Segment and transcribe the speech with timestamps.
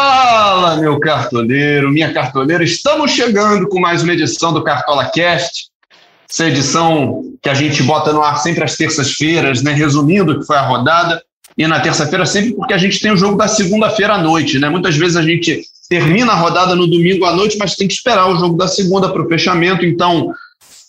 [0.00, 2.62] Fala, meu cartoleiro, minha cartoleira.
[2.62, 5.70] Estamos chegando com mais uma edição do Cartola Cast.
[6.30, 9.72] Essa edição que a gente bota no ar sempre às terças-feiras, né?
[9.72, 11.20] Resumindo o que foi a rodada.
[11.56, 14.68] E na terça-feira, sempre porque a gente tem o jogo da segunda-feira à noite, né?
[14.68, 18.28] Muitas vezes a gente termina a rodada no domingo à noite, mas tem que esperar
[18.28, 19.84] o jogo da segunda para o fechamento.
[19.84, 20.32] Então,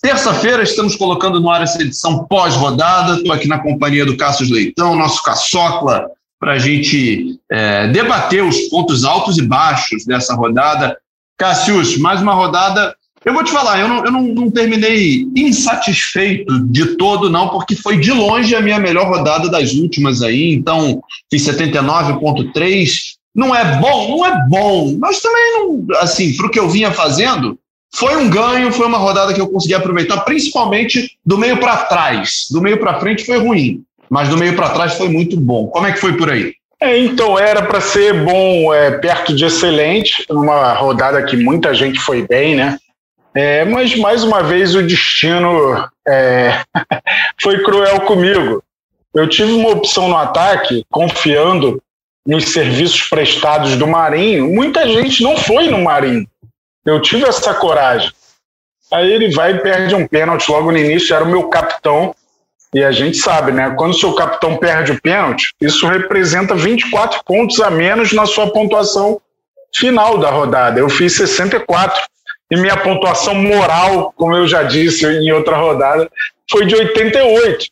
[0.03, 3.15] terça-feira, estamos colocando no ar essa edição pós-rodada.
[3.15, 6.05] Estou aqui na companhia do Cássio Leitão, nosso caçocla
[6.39, 10.97] para a gente é, debater os pontos altos e baixos dessa rodada.
[11.37, 12.95] Cassius, mais uma rodada.
[13.25, 17.75] Eu vou te falar, eu não, eu não, não terminei insatisfeito de todo, não, porque
[17.75, 20.53] foi de longe a minha melhor rodada das últimas aí.
[20.53, 22.89] Então, fiz 79,3.
[23.35, 26.91] Não é bom, não é bom, mas também não, assim, para o que eu vinha
[26.91, 27.59] fazendo,
[27.93, 32.47] foi um ganho, foi uma rodada que eu consegui aproveitar, principalmente do meio para trás.
[32.49, 35.67] Do meio para frente foi ruim mas do meio para trás foi muito bom.
[35.67, 36.53] Como é que foi por aí?
[36.81, 41.99] É, então, era para ser bom, é, perto de excelente, numa rodada que muita gente
[41.99, 42.77] foi bem, né?
[43.35, 46.61] É, mas, mais uma vez, o destino é,
[47.41, 48.63] foi cruel comigo.
[49.13, 51.81] Eu tive uma opção no ataque, confiando
[52.25, 54.47] nos serviços prestados do Marinho.
[54.47, 56.27] Muita gente não foi no Marinho.
[56.85, 58.11] Eu tive essa coragem.
[58.91, 62.15] Aí ele vai e perde um pênalti logo no início, era o meu capitão.
[62.73, 63.73] E a gente sabe, né?
[63.77, 68.51] Quando o seu capitão perde o pênalti, isso representa 24 pontos a menos na sua
[68.51, 69.19] pontuação
[69.75, 70.79] final da rodada.
[70.79, 72.01] Eu fiz 64
[72.51, 76.09] e minha pontuação moral, como eu já disse em outra rodada,
[76.49, 77.65] foi de 88.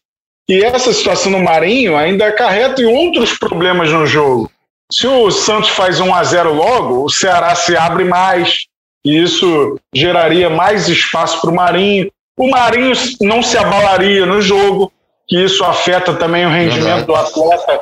[0.50, 4.50] E essa situação no Marinho ainda acarreta outros problemas no jogo.
[4.92, 8.68] Se o Santos faz 1 a 0 logo, o Ceará se abre mais,
[9.06, 12.10] e isso geraria mais espaço para o Marinho.
[12.38, 14.94] O Marinho não se abalaria no jogo,
[15.28, 17.82] que isso afeta também o rendimento do atleta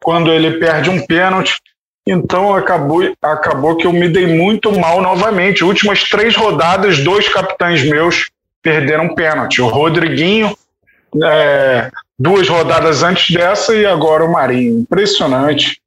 [0.00, 1.60] quando ele perde um pênalti.
[2.06, 5.64] Então acabou, acabou que eu me dei muito mal novamente.
[5.64, 8.30] Últimas três rodadas, dois capitães meus
[8.62, 9.60] perderam pênalti.
[9.60, 10.56] O Rodriguinho,
[11.24, 14.78] é, duas rodadas antes dessa, e agora o Marinho.
[14.78, 15.80] Impressionante.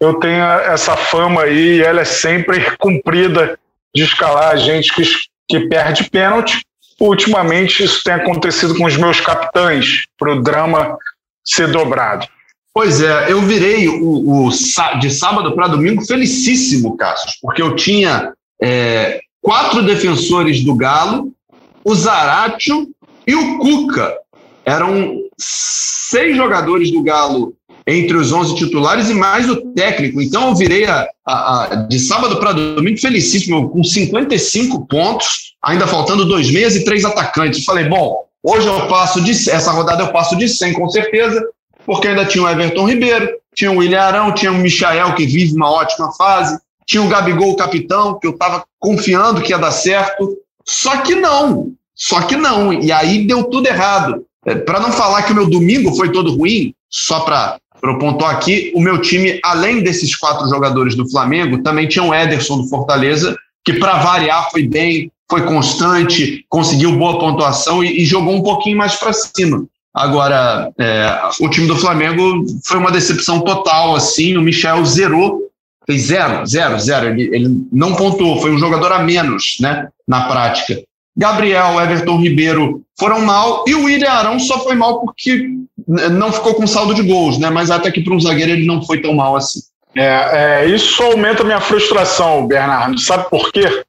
[0.00, 3.58] Eu tenho essa fama aí, e ela é sempre cumprida
[3.94, 5.02] de escalar a gente que,
[5.46, 6.66] que perde pênalti
[7.00, 10.96] ultimamente isso tem acontecido com os meus capitães, para o drama
[11.44, 12.26] ser dobrado.
[12.72, 14.50] Pois é, eu virei o, o
[15.00, 21.32] de sábado para domingo felicíssimo, Cassius, porque eu tinha é, quatro defensores do Galo,
[21.84, 22.88] o Zaratio
[23.26, 24.14] e o Cuca.
[24.64, 27.54] Eram seis jogadores do Galo
[27.86, 30.20] entre os 11 titulares e mais o técnico.
[30.20, 35.86] Então eu virei a, a, a de sábado para domingo felicíssimo, com 55 pontos, ainda
[35.86, 37.64] faltando dois meses e três atacantes.
[37.64, 41.40] Falei, bom, hoje eu passo de essa rodada eu passo de 100 com certeza,
[41.84, 45.54] porque ainda tinha o Everton Ribeiro, tinha o William Arão, tinha o Michael que vive
[45.54, 49.72] uma ótima fase, tinha o Gabigol o capitão, que eu estava confiando que ia dar
[49.72, 50.36] certo.
[50.64, 52.72] Só que não, só que não.
[52.72, 54.24] E aí deu tudo errado.
[54.44, 57.58] É, para não falar que o meu domingo foi todo ruim, só para
[57.94, 62.58] pontuar aqui, o meu time, além desses quatro jogadores do Flamengo, também tinha o Ederson
[62.58, 68.34] do Fortaleza, que para variar foi bem, foi constante, conseguiu boa pontuação e, e jogou
[68.34, 69.66] um pouquinho mais para cima.
[69.94, 75.40] Agora, é, o time do Flamengo foi uma decepção total, assim, o Michel zerou,
[75.86, 80.28] fez zero, zero, zero, ele, ele não pontuou, foi um jogador a menos, né, na
[80.28, 80.82] prática.
[81.16, 85.48] Gabriel, Everton Ribeiro foram mal e o William Arão só foi mal porque
[85.86, 87.48] não ficou com saldo de gols, né?
[87.48, 89.60] Mas até que para um zagueiro ele não foi tão mal assim.
[89.96, 93.00] É, é, isso aumenta a minha frustração, Bernardo.
[93.00, 93.82] Sabe por quê?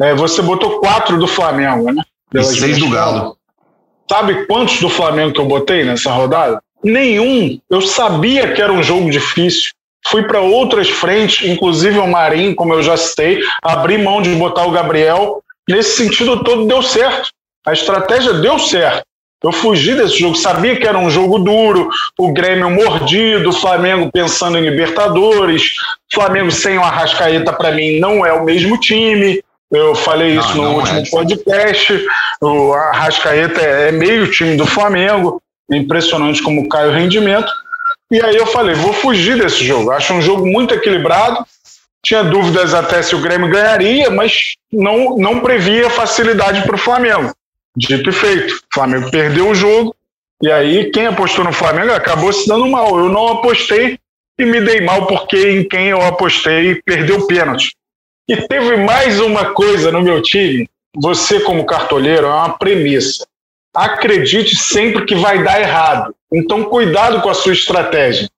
[0.00, 2.02] É, você botou quatro do Flamengo, né?
[2.32, 3.36] E seis do Galo.
[4.08, 6.62] Sabe quantos do Flamengo que eu botei nessa rodada?
[6.82, 7.58] Nenhum.
[7.68, 9.72] Eu sabia que era um jogo difícil.
[10.08, 14.66] Fui para outras frentes, inclusive o Marinho, como eu já citei, abri mão de botar
[14.66, 17.30] o Gabriel nesse sentido todo deu certo.
[17.66, 19.04] A estratégia deu certo.
[19.42, 24.08] Eu fugi desse jogo, sabia que era um jogo duro, o Grêmio mordido, o Flamengo
[24.12, 25.72] pensando em Libertadores,
[26.12, 29.42] Flamengo sem o Arrascaeta para mim não é o mesmo time.
[29.70, 31.10] Eu falei isso não, no não último é.
[31.10, 32.06] podcast.
[32.40, 37.50] O Arrascaeta é meio time do Flamengo, impressionante como cai o rendimento.
[38.10, 39.90] E aí eu falei, vou fugir desse jogo.
[39.90, 41.44] Acho um jogo muito equilibrado.
[42.04, 47.32] Tinha dúvidas até se o Grêmio ganharia, mas não, não previa facilidade para o Flamengo.
[47.76, 48.54] Dito e feito.
[48.54, 49.94] O Flamengo perdeu o jogo,
[50.42, 52.98] e aí quem apostou no Flamengo acabou se dando mal.
[52.98, 53.98] Eu não apostei
[54.38, 57.76] e me dei mal porque em quem eu apostei perdeu pênalti.
[58.28, 60.68] E teve mais uma coisa no meu time.
[60.96, 63.26] Você, como cartoleiro, é uma premissa.
[63.74, 66.14] Acredite sempre que vai dar errado.
[66.32, 68.28] Então, cuidado com a sua estratégia.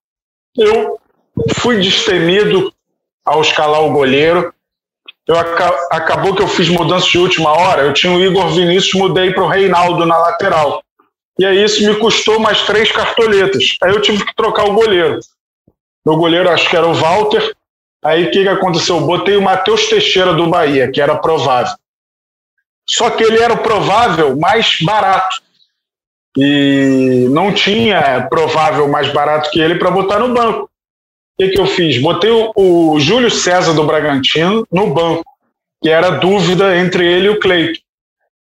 [0.57, 0.99] Eu
[1.55, 2.74] fui destemido
[3.25, 4.53] ao escalar o goleiro.
[5.27, 5.37] Eu,
[5.91, 7.83] acabou que eu fiz mudança de última hora.
[7.83, 10.83] Eu tinha o Igor Vinícius, mudei para o Reinaldo na lateral.
[11.39, 13.77] E aí isso me custou mais três cartoletas.
[13.83, 15.19] Aí eu tive que trocar o goleiro.
[16.05, 17.55] Meu goleiro acho que era o Walter.
[18.05, 18.97] Aí o que, que aconteceu?
[18.97, 21.75] Eu botei o Matheus Teixeira do Bahia, que era provável.
[22.87, 25.43] Só que ele era o provável mais barato.
[26.37, 30.71] E não tinha provável mais barato que ele para botar no banco.
[31.35, 32.01] O que, que eu fiz?
[32.01, 35.25] Botei o, o Júlio César do Bragantino no banco,
[35.83, 37.81] que era dúvida entre ele e o Cleiton.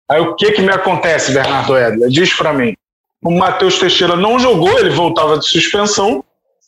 [0.10, 2.10] Aí o que, que me acontece, Bernardo Edler?
[2.10, 2.76] Diz para mim.
[3.24, 6.24] O Matheus Teixeira não jogou, ele voltava de suspensão,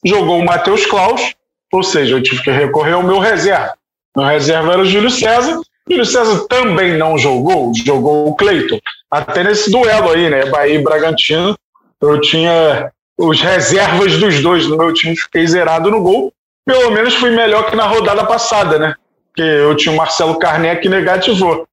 [0.05, 1.35] jogou o Matheus Klaus,
[1.71, 3.73] ou seja, eu tive que recorrer ao meu reserva.
[4.15, 5.59] Meu reserva era o Júlio César,
[5.89, 8.79] Júlio César também não jogou, jogou o Cleiton.
[9.11, 10.45] Até nesse duelo aí, né?
[10.45, 11.57] Bahia e Bragantino,
[12.01, 16.33] eu tinha os reservas dos dois no meu time, fiquei zerado no gol.
[16.65, 18.95] Pelo menos fui melhor que na rodada passada, né?
[19.27, 21.67] Porque eu tinha o Marcelo Carné que negativou.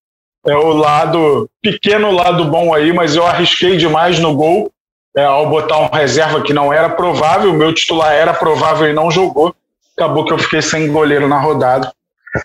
[0.46, 4.70] É o lado, pequeno lado bom aí, mas eu arrisquei demais no gol
[5.16, 7.50] é, ao botar um reserva que não era provável.
[7.50, 9.54] O meu titular era provável e não jogou.
[9.96, 11.92] Acabou que eu fiquei sem goleiro na rodada.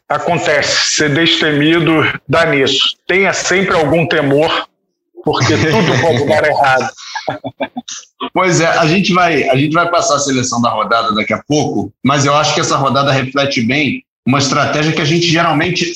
[0.08, 2.96] Acontece, ser destemido dá nisso.
[3.08, 4.68] Tenha sempre algum temor,
[5.24, 6.90] porque tudo pode dar errado.
[8.34, 11.44] Pois é, a gente vai, a gente vai passar a seleção da rodada daqui a
[11.48, 15.94] pouco, mas eu acho que essa rodada reflete bem uma estratégia que a gente geralmente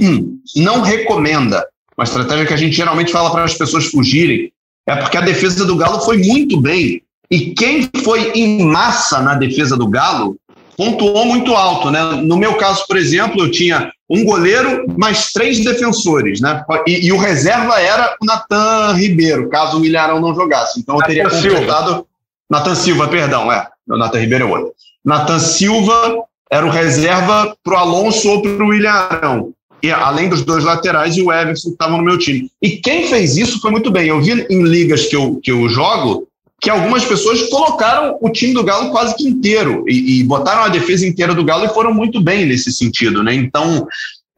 [0.56, 1.66] não recomenda,
[1.96, 4.52] uma estratégia que a gente geralmente fala para as pessoas fugirem,
[4.86, 7.02] é porque a defesa do Galo foi muito bem.
[7.30, 10.36] E quem foi em massa na defesa do Galo
[10.80, 12.02] pontuou muito alto, né?
[12.22, 16.64] No meu caso, por exemplo, eu tinha um goleiro mais três defensores, né?
[16.88, 20.80] E, e o reserva era o Natan Ribeiro, caso o Ilharão não jogasse.
[20.80, 22.06] Então eu teria Nathan completado.
[22.48, 23.68] Natan Silva, perdão, é.
[23.86, 24.72] O Natan Ribeiro é outro.
[25.04, 29.52] Natan Silva era o reserva para o Alonso ou para o Ilharão.
[29.82, 32.50] E, além dos dois laterais e o Everson que estavam no meu time.
[32.62, 34.08] E quem fez isso foi muito bem.
[34.08, 36.26] Eu vi em ligas que eu, que eu jogo,
[36.60, 40.68] que algumas pessoas colocaram o time do Galo quase que inteiro e, e, botaram a
[40.68, 43.34] defesa inteira do Galo e foram muito bem nesse sentido, né?
[43.34, 43.86] Então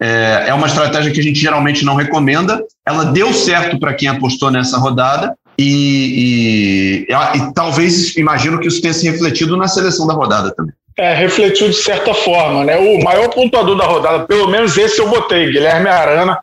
[0.01, 2.63] é, é uma estratégia que a gente geralmente não recomenda.
[2.87, 8.81] Ela deu certo para quem apostou nessa rodada e, e, e, talvez imagino que isso
[8.81, 10.75] tenha se refletido na seleção da rodada também.
[10.99, 12.77] É, refletiu de certa forma, né?
[12.77, 16.39] O maior pontuador da rodada, pelo menos esse eu botei, Guilherme Arana,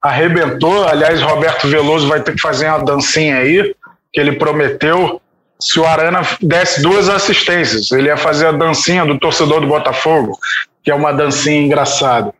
[0.00, 0.86] arrebentou.
[0.86, 3.74] Aliás, Roberto Veloso vai ter que fazer uma dancinha aí,
[4.12, 5.20] que ele prometeu
[5.64, 7.90] se o Arana desse duas assistências.
[7.90, 10.38] Ele ia fazer a dancinha do torcedor do Botafogo,
[10.82, 12.32] que é uma dancinha engraçada.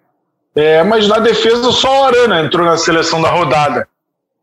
[0.54, 3.88] É, mas na defesa só o Arana entrou na seleção da rodada.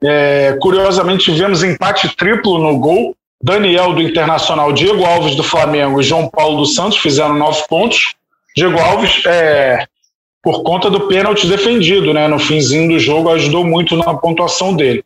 [0.04, 3.16] É, curiosamente tivemos empate triplo no gol.
[3.44, 8.14] Daniel do Internacional, Diego Alves do Flamengo e João Paulo dos Santos fizeram nove pontos.
[8.56, 9.86] Diego Alves, é,
[10.44, 15.04] por conta do pênalti defendido, né, no finzinho do jogo, ajudou muito na pontuação dele.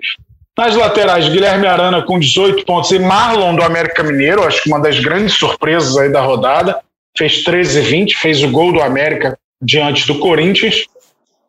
[0.58, 4.80] Nas laterais, Guilherme Arana com 18 pontos e Marlon do América Mineiro, acho que uma
[4.80, 6.80] das grandes surpresas aí da rodada.
[7.18, 10.86] Fez 13 e 20, fez o gol do América diante do Corinthians.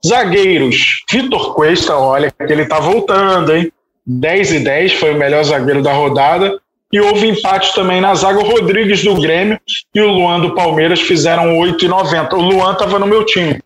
[0.04, 3.72] Zagueiros, Vitor Cuesta, olha que ele tá voltando, hein?
[4.06, 6.60] 10 e 10, foi o melhor zagueiro da rodada.
[6.92, 8.38] E houve empate também na zaga.
[8.38, 9.58] O Rodrigues do Grêmio
[9.94, 12.36] e o Luan do Palmeiras fizeram 8 e 90.
[12.36, 13.60] O Luan estava no meu time.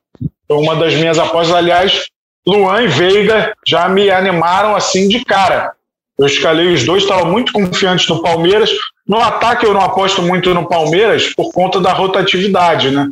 [0.49, 1.55] Foi uma das minhas apostas.
[1.55, 2.07] Aliás,
[2.51, 5.73] Luan e Veiga já me animaram assim de cara.
[6.19, 8.71] Eu escalei os dois, estava muito confiante no Palmeiras.
[9.07, 13.09] No ataque eu não aposto muito no Palmeiras por conta da rotatividade, né?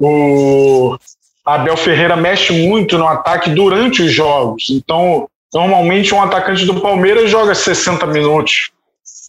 [0.00, 0.96] O
[1.44, 4.68] Abel Ferreira mexe muito no ataque durante os jogos.
[4.70, 8.70] Então, normalmente um atacante do Palmeiras joga 60 minutos.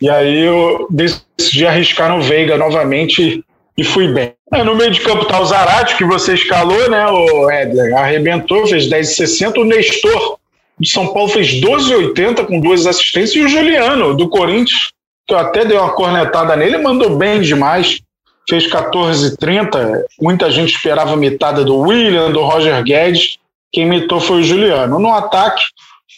[0.01, 3.43] E aí eu decidi arriscar no Veiga novamente
[3.79, 4.33] e fui bem.
[4.51, 7.95] É, no meio de campo tá o Zarate, que você escalou, né, o Edler?
[7.95, 9.57] Arrebentou, fez 10,60.
[9.57, 10.37] O Nestor,
[10.77, 13.35] de São Paulo, fez 12,80 com duas assistências.
[13.35, 14.89] E o Juliano, do Corinthians,
[15.25, 18.01] que eu até dei uma cornetada nele, mandou bem demais.
[18.49, 20.03] Fez 14,30.
[20.21, 23.37] Muita gente esperava mitada do William, do Roger Guedes.
[23.71, 24.99] Quem imitou foi o Juliano.
[24.99, 25.61] No ataque,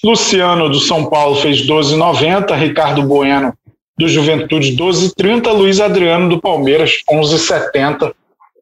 [0.04, 2.58] Luciano, do São Paulo, fez 12,90.
[2.58, 3.54] Ricardo Bueno,
[3.98, 8.14] do Juventude 12,30, Luiz Adriano do Palmeiras 11,70.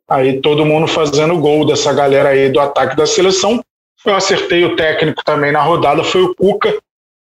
[0.10, 3.64] Aí todo mundo fazendo gol dessa galera aí do ataque da seleção.
[4.06, 6.74] Eu acertei o técnico também na rodada, foi o Cuca,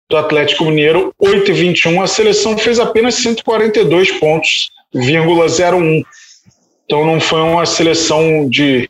[0.09, 2.01] do Atlético Mineiro, 8 e 21.
[2.01, 6.03] A seleção fez apenas 142 pontos, 01.
[6.85, 8.89] Então não foi uma seleção de,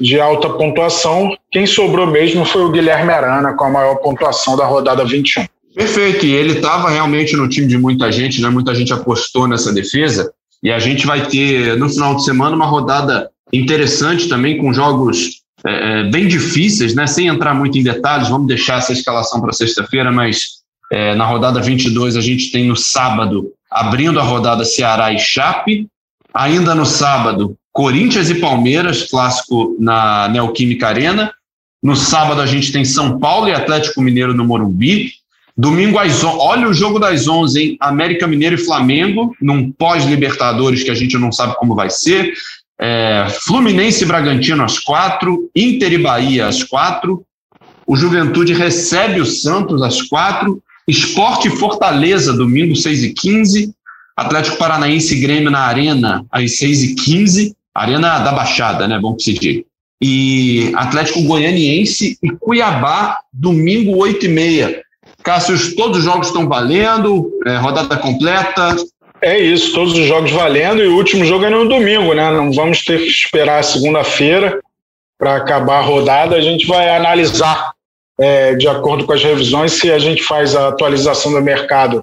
[0.00, 1.36] de alta pontuação.
[1.50, 5.46] Quem sobrou mesmo foi o Guilherme Arana, com a maior pontuação da rodada 21.
[5.74, 8.48] Perfeito, e ele estava realmente no time de muita gente, né?
[8.48, 10.32] Muita gente apostou nessa defesa.
[10.62, 15.40] E a gente vai ter no final de semana uma rodada interessante também, com jogos
[15.66, 17.06] é, é, bem difíceis, né?
[17.06, 20.60] Sem entrar muito em detalhes, vamos deixar essa escalação para sexta-feira, mas
[20.92, 25.86] é, na rodada 22 a gente tem no sábado, abrindo a rodada Ceará e Chape.
[26.32, 31.32] Ainda no sábado, Corinthians e Palmeiras, clássico na Neoquímica Arena.
[31.82, 35.12] No sábado a gente tem São Paulo e Atlético Mineiro no Morumbi.
[35.60, 37.76] Domingo às 11, olha o jogo das 11, hein?
[37.80, 42.32] América Mineiro e Flamengo, num pós-Libertadores que a gente não sabe como vai ser.
[42.80, 47.22] É, Fluminense e Bragantino às quatro, Inter e Bahia às quatro,
[47.86, 53.74] o Juventude recebe o Santos às quatro, Esporte e Fortaleza, domingo 6 e 15,
[54.16, 58.98] Atlético Paranaense e Grêmio na Arena às 6 e 15, Arena da Baixada, né?
[59.18, 59.62] Se diga.
[60.00, 64.89] E Atlético Goianiense e Cuiabá, domingo 8 e meia.
[65.22, 68.76] Cássio, todos os jogos estão valendo, é, rodada completa,
[69.22, 72.30] é isso, todos os jogos valendo e o último jogo é no domingo, né?
[72.30, 74.60] Não vamos ter que esperar segunda-feira
[75.18, 76.36] para acabar a rodada.
[76.36, 77.72] A gente vai analisar,
[78.18, 82.02] é, de acordo com as revisões, se a gente faz a atualização do mercado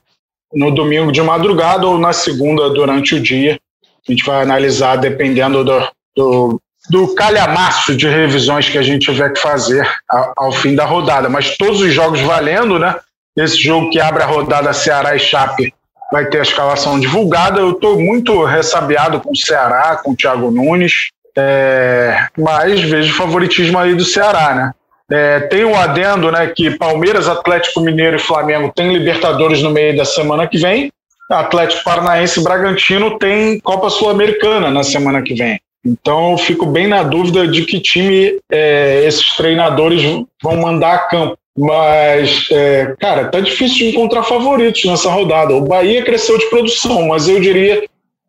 [0.54, 3.60] no domingo de madrugada ou na segunda durante o dia.
[4.08, 9.34] A gente vai analisar dependendo do, do, do calhamaço de revisões que a gente tiver
[9.34, 11.30] que fazer ao, ao fim da rodada.
[11.30, 12.96] Mas todos os jogos valendo, né?
[13.38, 15.74] Esse jogo que abre a rodada Ceará e Chape
[16.12, 17.60] vai ter a escalação divulgada.
[17.60, 23.78] Eu estou muito ressabiado com o Ceará, com o Thiago Nunes, é, mas vejo favoritismo
[23.78, 24.72] aí do Ceará, né?
[25.10, 29.96] É, tem um adendo, né, que Palmeiras, Atlético Mineiro e Flamengo têm Libertadores no meio
[29.96, 30.92] da semana que vem.
[31.32, 35.60] Atlético Paranaense e Bragantino tem Copa Sul-Americana na semana que vem.
[35.86, 40.02] Então eu fico bem na dúvida de que time é, esses treinadores
[40.42, 41.38] vão mandar a campo.
[41.58, 45.56] Mas, é, cara, tá difícil de encontrar favoritos nessa rodada.
[45.56, 47.82] O Bahia cresceu de produção, mas eu diria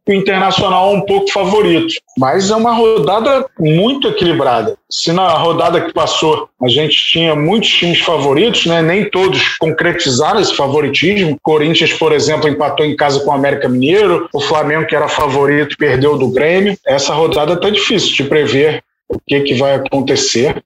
[0.07, 1.93] que o Internacional é um pouco favorito.
[2.17, 4.79] Mas é uma rodada muito equilibrada.
[4.91, 10.41] Se na rodada que passou a gente tinha muitos times favoritos, né, nem todos concretizaram
[10.41, 11.37] esse favoritismo.
[11.43, 14.27] Corinthians, por exemplo, empatou em casa com o América Mineiro.
[14.33, 16.79] O Flamengo, que era favorito, perdeu do Grêmio.
[16.87, 20.63] Essa rodada tá difícil de prever o que, que vai acontecer.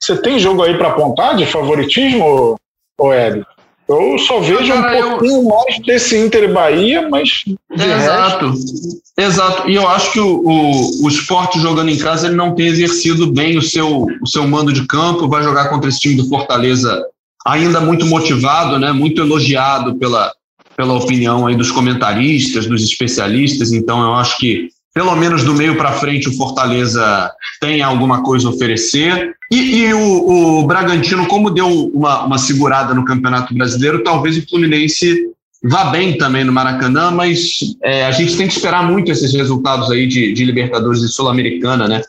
[0.00, 2.56] Você tem jogo aí para apontar de favoritismo,
[2.98, 3.46] ou Hélio?
[3.88, 5.44] Eu só vejo um pouquinho eu...
[5.44, 7.44] mais desse Inter Bahia, mas.
[7.70, 8.50] Exato.
[8.50, 9.06] Resto...
[9.16, 9.70] Exato.
[9.70, 13.32] E eu acho que o, o, o esporte jogando em casa ele não tem exercido
[13.32, 15.28] bem o seu, o seu mando de campo.
[15.28, 17.00] Vai jogar contra esse time do Fortaleza
[17.46, 18.92] ainda muito motivado, né?
[18.92, 20.32] muito elogiado pela,
[20.76, 23.72] pela opinião aí dos comentaristas, dos especialistas.
[23.72, 28.48] Então eu acho que pelo menos do meio para frente, o Fortaleza tem alguma coisa
[28.48, 29.36] a oferecer.
[29.52, 34.48] E, e o, o, Bragantino, como deu uma, uma segurada no Campeonato Brasileiro, talvez o
[34.48, 35.14] Fluminense
[35.62, 39.90] vá bem também no Maracanã, mas é, a gente tem que esperar muito esses resultados
[39.90, 42.00] aí de, de Libertadores e Sul-Americana, né?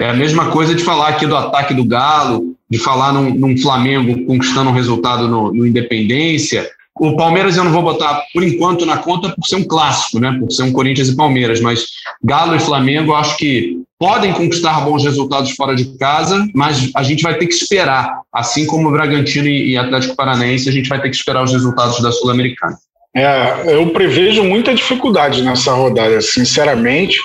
[0.00, 3.58] É a mesma coisa de falar aqui do ataque do Galo, de falar num, num
[3.58, 8.84] Flamengo conquistando um resultado no, no Independência, o Palmeiras eu não vou botar por enquanto
[8.84, 10.36] na conta por ser um clássico, né?
[10.38, 11.86] Por ser um Corinthians e Palmeiras, mas
[12.22, 17.02] Galo e Flamengo eu acho que podem conquistar bons resultados fora de casa, mas a
[17.02, 21.00] gente vai ter que esperar, assim como o Bragantino e Atlético Paranaense, a gente vai
[21.00, 22.76] ter que esperar os resultados da Sul-Americana.
[23.16, 27.20] É, eu prevejo muita dificuldade nessa rodada, sinceramente.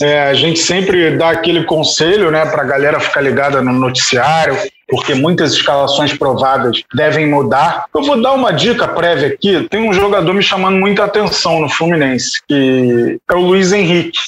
[0.00, 4.56] É, a gente sempre dá aquele conselho né, para a galera ficar ligada no noticiário,
[4.88, 7.86] porque muitas escalações provadas devem mudar.
[7.94, 9.66] Eu vou dar uma dica prévia aqui.
[9.68, 14.18] Tem um jogador me chamando muita atenção no Fluminense, que é o Luiz Henrique.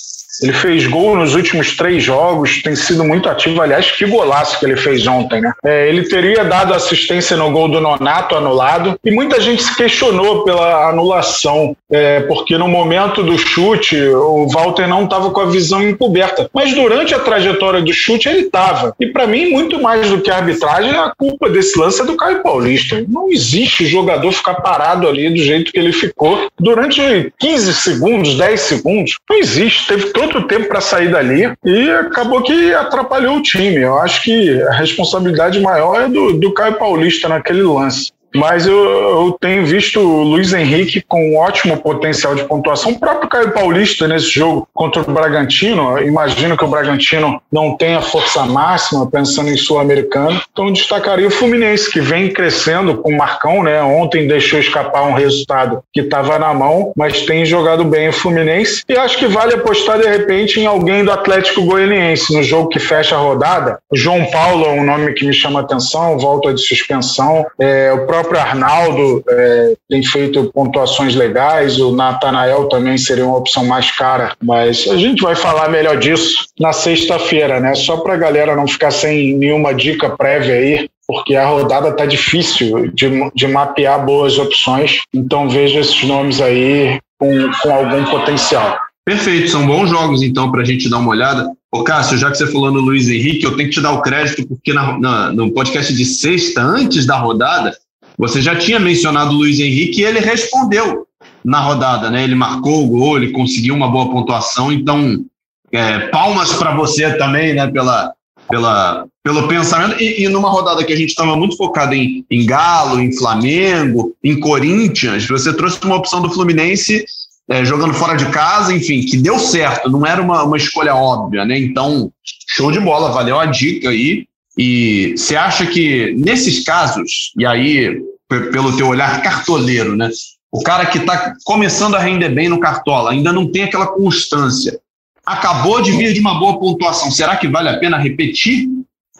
[0.42, 3.61] Ele fez gol nos últimos três jogos, tem sido muito ativo.
[3.61, 5.52] Aliás, que golaço que ele fez ontem, né?
[5.64, 10.45] É, ele teria dado assistência no gol do Nonato anulado e muita gente se questionou
[10.45, 15.83] pela anulação, é, porque no momento do chute o Walter não estava com a visão
[15.83, 16.49] encoberta.
[16.54, 18.95] Mas durante a trajetória do chute ele estava.
[19.00, 22.16] E para mim, muito mais do que a arbitragem, a culpa desse lance é do
[22.16, 23.04] Caio Paulista.
[23.09, 28.61] Não existe jogador ficar parado ali do jeito que ele ficou durante 15 segundos, 10
[28.61, 29.18] segundos.
[29.28, 29.88] Não existe.
[29.88, 33.78] Teve todo muito tempo para sair dali e acabou que atrapalhou o time.
[33.78, 38.12] Eu acho que a responsabilidade maior é do, do Caio Paulista naquele lance.
[38.35, 42.92] Mas eu, eu, tenho visto o Luiz Henrique com um ótimo potencial de pontuação.
[42.92, 48.00] O próprio Caio Paulista nesse jogo contra o Bragantino, imagino que o Bragantino não tenha
[48.00, 50.40] força máxima, pensando em sul-americano.
[50.52, 53.82] Então destacaria o Fluminense, que vem crescendo com o Marcão, né?
[53.82, 58.82] Ontem deixou escapar um resultado que estava na mão, mas tem jogado bem o Fluminense.
[58.88, 62.78] E acho que vale apostar de repente em alguém do Atlético Goianiense no jogo que
[62.78, 63.78] fecha a rodada.
[63.90, 67.47] O João Paulo é um nome que me chama atenção, volta de suspensão.
[67.58, 73.64] É, o próprio Arnaldo é, tem feito pontuações legais, o Natanael também seria uma opção
[73.64, 77.75] mais cara, mas a gente vai falar melhor disso na sexta-feira, né?
[77.75, 82.04] Só para a galera não ficar sem nenhuma dica prévia aí, porque a rodada tá
[82.04, 88.78] difícil de, de mapear boas opções, então veja esses nomes aí com, com algum potencial.
[89.08, 91.50] Perfeito, são bons jogos então para a gente dar uma olhada.
[91.72, 94.02] Ô Cássio, já que você falou no Luiz Henrique, eu tenho que te dar o
[94.02, 97.75] crédito, porque na, na, no podcast de sexta, antes da rodada,
[98.18, 101.06] você já tinha mencionado o Luiz Henrique e ele respondeu
[101.44, 102.25] na rodada, né?
[102.25, 105.25] Ele marcou o gol, ele conseguiu uma boa pontuação, então
[105.70, 107.68] é, palmas para você também, né?
[107.68, 108.12] Pela,
[108.48, 110.02] pela, pelo pensamento.
[110.02, 114.14] E, e numa rodada que a gente estava muito focado em, em Galo, em Flamengo,
[114.25, 117.04] em Corinthians, você trouxe uma opção do Fluminense
[117.48, 121.44] é, jogando fora de casa, enfim, que deu certo, não era uma, uma escolha óbvia,
[121.44, 121.58] né?
[121.58, 122.12] Então,
[122.48, 124.26] show de bola, valeu a dica aí.
[124.58, 130.10] E você acha que nesses casos, e aí pelo teu olhar cartoleiro, né?
[130.50, 134.80] O cara que está começando a render bem no cartola, ainda não tem aquela constância.
[135.24, 137.10] Acabou de vir de uma boa pontuação.
[137.10, 138.66] Será que vale a pena repetir?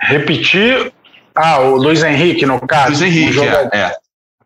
[0.01, 0.93] Repetir?
[1.35, 2.89] Ah, o Luiz Henrique, no caso.
[2.89, 3.97] Luiz Henrique, é, é.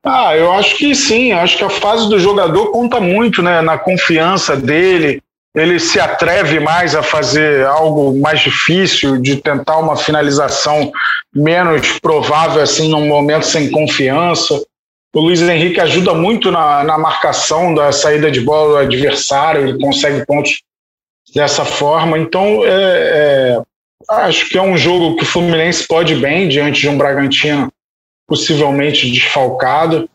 [0.04, 1.32] Ah, eu acho que sim.
[1.32, 3.62] Acho que a fase do jogador conta muito, né?
[3.62, 5.22] Na confiança dele,
[5.54, 10.90] ele se atreve mais a fazer algo mais difícil, de tentar uma finalização
[11.34, 14.62] menos provável, assim, num momento sem confiança.
[15.14, 19.78] O Luiz Henrique ajuda muito na, na marcação da saída de bola do adversário, ele
[19.78, 20.62] consegue pontos
[21.34, 22.18] dessa forma.
[22.18, 23.62] Então, é, é,
[24.08, 27.70] acho que é um jogo que o Fluminense pode bem diante de um Bragantino
[28.26, 30.08] possivelmente desfalcado.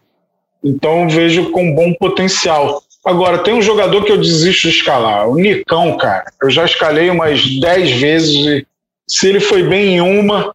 [0.63, 2.82] Então, vejo com bom potencial.
[3.08, 6.26] Agora, tem um jogador que eu desisto de escalar, o Nicão, cara.
[6.41, 8.67] Eu já escalei umas 10 vezes e
[9.10, 10.54] se ele foi bem em uma,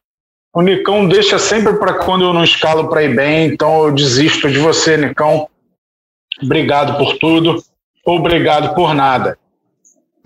[0.55, 4.51] o Nicão deixa sempre para quando eu não escalo para ir bem, então eu desisto
[4.51, 5.49] de você, Nicão.
[6.43, 7.57] Obrigado por tudo,
[8.05, 9.39] obrigado por nada.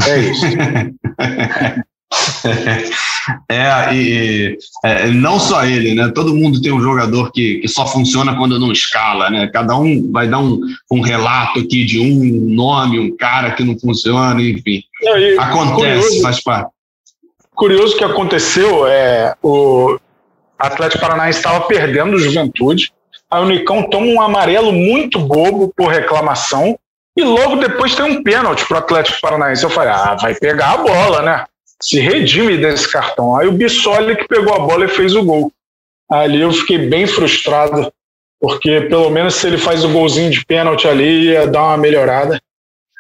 [0.05, 0.47] É isso.
[3.51, 6.11] É, e é, não só ele, né?
[6.15, 9.49] Todo mundo tem um jogador que, que só funciona quando não escala, né?
[9.53, 10.61] Cada um vai dar um,
[10.91, 14.83] um relato aqui de um nome, um cara que não funciona, enfim.
[15.39, 16.71] Acontece, curioso, faz parte.
[17.55, 19.99] Curioso que aconteceu, é, o
[20.59, 22.93] Atlético Paranaense estava perdendo o Juventude,
[23.31, 26.79] aí o Nicão toma um amarelo muito bobo por reclamação,
[27.17, 29.65] e logo depois tem um pênalti para o Atlético Paranaense.
[29.65, 31.45] Eu falei, ah, vai pegar a bola, né?
[31.83, 33.37] Se redime desse cartão.
[33.37, 35.53] Aí o Bissoli que pegou a bola e fez o gol.
[36.11, 37.93] Ali eu fiquei bem frustrado,
[38.41, 42.41] porque pelo menos se ele faz o golzinho de pênalti ali, ia dar uma melhorada.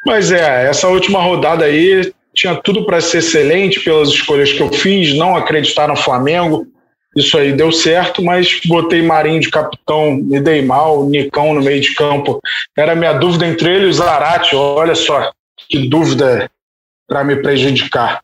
[0.04, 4.72] Mas é, essa última rodada aí tinha tudo para ser excelente pelas escolhas que eu
[4.72, 6.66] fiz, não acreditar no Flamengo.
[7.16, 11.80] Isso aí deu certo, mas botei Marinho de capitão, me dei mal, Nicão no meio
[11.80, 12.38] de campo.
[12.76, 14.54] Era minha dúvida entre ele e o Zarate.
[14.54, 15.32] Olha só
[15.68, 16.50] que dúvida
[17.08, 18.20] para me prejudicar.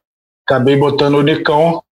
[0.53, 1.83] Acabei botando o Nicão.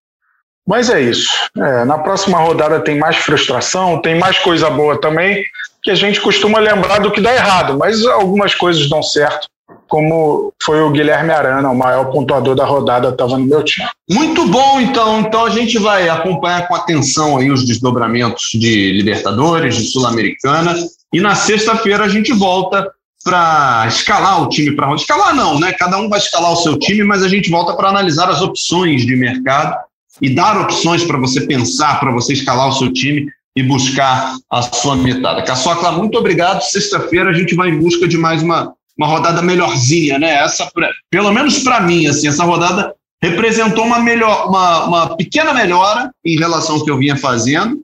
[0.67, 1.31] Mas é isso.
[1.57, 5.43] É, na próxima rodada tem mais frustração, tem mais coisa boa também,
[5.83, 9.49] que a gente costuma lembrar do que dá errado, mas algumas coisas dão certo,
[9.89, 13.89] como foi o Guilherme Arana, o maior pontuador da rodada, estava no meu time.
[14.09, 15.21] Muito bom, então.
[15.21, 20.77] Então a gente vai acompanhar com atenção aí os desdobramentos de Libertadores, de Sul-Americana,
[21.13, 25.73] e na sexta-feira a gente volta para escalar o time para escalar não, né?
[25.73, 29.05] Cada um vai escalar o seu time, mas a gente volta para analisar as opções
[29.05, 29.77] de mercado
[30.21, 34.63] e dar opções para você pensar, para você escalar o seu time e buscar a
[34.63, 35.43] sua metada.
[35.43, 36.63] Caçocla, muito obrigado.
[36.63, 40.43] Sexta-feira a gente vai em busca de mais uma, uma rodada melhorzinha, né?
[40.43, 40.71] Essa,
[41.11, 46.39] pelo menos para mim, assim, essa rodada representou uma melhor, uma, uma pequena melhora em
[46.39, 47.81] relação ao que eu vinha fazendo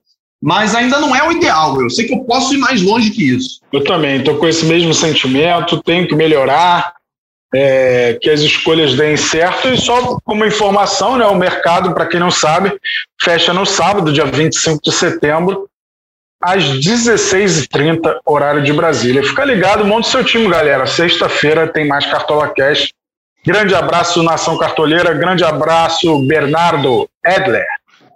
[0.46, 1.82] mas ainda não é o ideal.
[1.82, 3.60] Eu sei que eu posso ir mais longe que isso.
[3.72, 6.94] Eu também estou com esse mesmo sentimento, tenho que melhorar,
[7.52, 9.66] é, que as escolhas deem certo.
[9.66, 12.72] E só como informação, né, o mercado, para quem não sabe,
[13.20, 15.68] fecha no sábado, dia 25 de setembro,
[16.40, 19.24] às 16h30, horário de Brasília.
[19.24, 20.86] Fica ligado, monte seu time, galera.
[20.86, 22.92] Sexta-feira tem mais Cartola Cash.
[23.44, 25.12] Grande abraço, Nação Cartoleira.
[25.12, 27.66] Grande abraço, Bernardo Edler.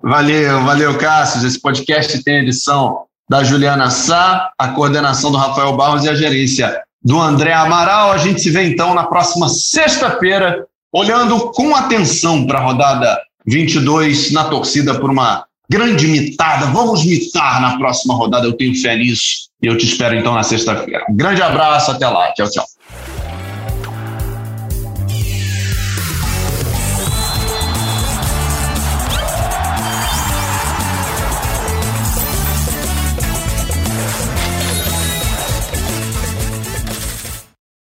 [0.03, 1.47] Valeu, valeu, Cássio.
[1.47, 6.83] Esse podcast tem edição da Juliana Sá, a coordenação do Rafael Barros e a gerência
[7.03, 8.11] do André Amaral.
[8.11, 14.33] A gente se vê então na próxima sexta-feira, olhando com atenção para a rodada 22
[14.33, 16.67] na torcida por uma grande mitada.
[16.67, 19.51] Vamos mitar na próxima rodada, eu tenho fé nisso.
[19.63, 21.05] E eu te espero então na sexta-feira.
[21.11, 22.33] grande abraço, até lá.
[22.33, 22.65] Tchau, tchau.